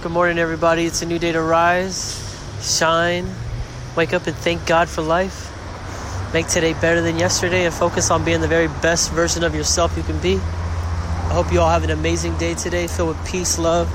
[0.00, 0.84] Good morning, everybody.
[0.84, 2.22] It's a new day to rise,
[2.62, 3.34] shine,
[3.96, 5.52] wake up, and thank God for life.
[6.32, 9.96] Make today better than yesterday and focus on being the very best version of yourself
[9.96, 10.36] you can be.
[10.36, 13.88] I hope you all have an amazing day today filled with peace, love,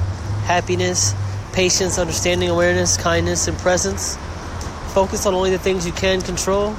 [0.44, 1.16] happiness,
[1.54, 4.17] patience, understanding, awareness, kindness, and presence.
[4.94, 6.76] Focus on only the things you can control.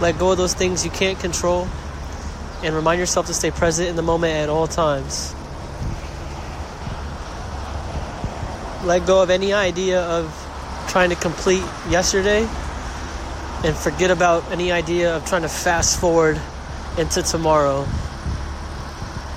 [0.00, 1.68] Let go of those things you can't control.
[2.62, 5.34] And remind yourself to stay present in the moment at all times.
[8.88, 10.34] Let go of any idea of
[10.88, 12.40] trying to complete yesterday
[13.62, 16.40] and forget about any idea of trying to fast forward
[16.96, 17.86] into tomorrow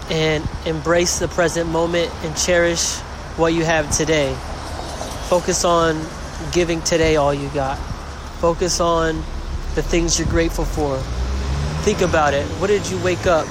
[0.10, 2.96] and embrace the present moment and cherish
[3.36, 4.34] what you have today.
[5.28, 6.02] Focus on
[6.54, 7.78] giving today all you got.
[8.40, 9.18] Focus on
[9.76, 10.98] the things you're grateful for.
[11.84, 12.46] Think about it.
[12.62, 13.46] What did you wake up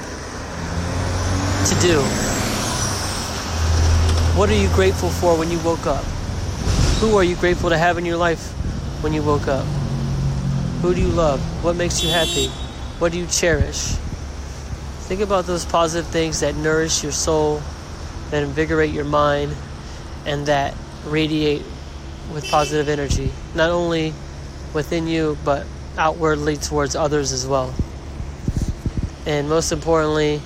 [1.67, 2.30] to do?
[4.33, 6.05] What are you grateful for when you woke up?
[7.01, 8.53] Who are you grateful to have in your life
[9.03, 9.65] when you woke up?
[10.81, 11.41] Who do you love?
[11.65, 12.47] What makes you happy?
[12.97, 13.97] What do you cherish?
[15.01, 17.61] Think about those positive things that nourish your soul,
[18.29, 19.53] that invigorate your mind,
[20.25, 21.63] and that radiate
[22.33, 24.13] with positive energy, not only
[24.73, 27.75] within you, but outwardly towards others as well.
[29.25, 30.41] And most importantly,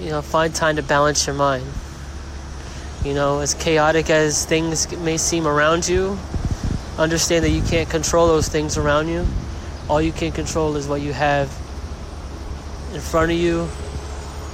[0.00, 1.64] you know, find time to balance your mind.
[3.04, 6.18] You know, as chaotic as things may seem around you,
[6.98, 9.26] understand that you can't control those things around you.
[9.88, 11.48] All you can control is what you have
[12.92, 13.68] in front of you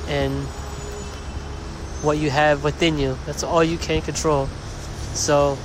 [0.08, 0.44] and
[2.02, 3.16] what you have within you.
[3.26, 4.46] That's all you can control.
[5.14, 5.56] So,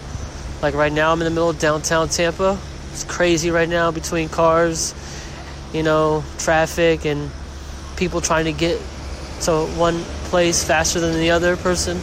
[0.62, 2.58] like right now, I'm in the middle of downtown Tampa.
[2.91, 4.94] It's crazy right now between cars,
[5.73, 7.31] you know, traffic, and
[7.97, 8.80] people trying to get
[9.41, 12.00] to one place faster than the other person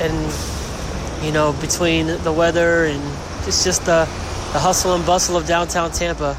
[0.00, 3.00] and you know between the weather and
[3.46, 4.04] it's just the,
[4.52, 6.36] the hustle and bustle of downtown Tampa,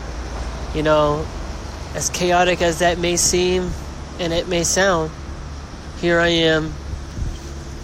[0.75, 1.25] you know,
[1.95, 3.71] as chaotic as that may seem
[4.19, 5.09] and it may sound,
[5.99, 6.73] here I am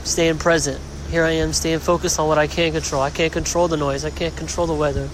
[0.03, 0.81] staying present.
[1.09, 3.01] Here I am staying focused on what I can control.
[3.01, 4.03] I can't control the noise.
[4.03, 5.07] I can't control the weather,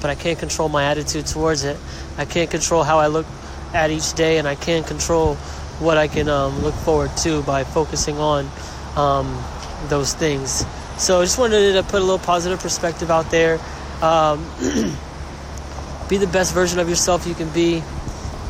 [0.00, 1.76] but I can't control my attitude towards it.
[2.16, 3.26] I can't control how I look
[3.74, 5.34] at each day, and I can't control
[5.80, 8.48] what I can um, look forward to by focusing on
[8.96, 9.42] um,
[9.88, 10.64] those things.
[10.98, 13.58] So I just wanted to put a little positive perspective out there.
[14.02, 14.44] Um,
[16.08, 17.82] be the best version of yourself you can be,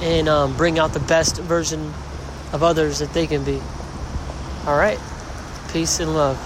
[0.01, 1.93] and um, bring out the best version
[2.53, 3.61] of others that they can be.
[4.67, 4.99] All right.
[5.73, 6.39] Peace and love.